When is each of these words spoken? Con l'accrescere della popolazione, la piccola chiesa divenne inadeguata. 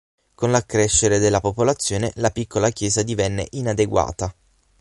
Con 0.33 0.49
l'accrescere 0.49 1.19
della 1.19 1.41
popolazione, 1.41 2.11
la 2.15 2.31
piccola 2.31 2.71
chiesa 2.71 3.03
divenne 3.03 3.45
inadeguata. 3.51 4.33